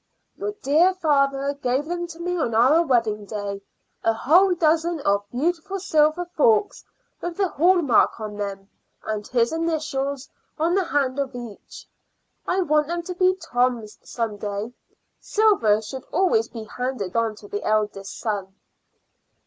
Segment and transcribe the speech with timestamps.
[0.35, 3.61] Your dear father gave them to me on our wedding day
[4.03, 6.83] a whole dozen of beautiful silver forks
[7.21, 8.67] with the hall mark on them,
[9.03, 10.27] and his initials
[10.57, 11.87] on the handle of each.
[12.47, 14.73] I want them to be Tom's some day.
[15.19, 18.55] Silver should always be handed on to the eldest son."